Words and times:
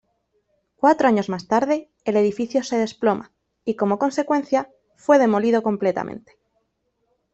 Cuatro 0.77 1.07
años 1.07 1.29
más 1.29 1.47
tarde, 1.47 1.91
el 2.05 2.17
edificio 2.17 2.63
se 2.63 2.75
desploma, 2.75 3.33
y 3.63 3.75
como 3.75 3.99
consecuencia, 3.99 4.67
fue 4.95 5.19
demolido 5.19 5.61
completamente. 5.61 6.39